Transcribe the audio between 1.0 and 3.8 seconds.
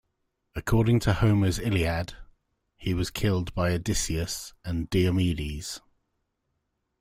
to Homer's Iliad, he was killed by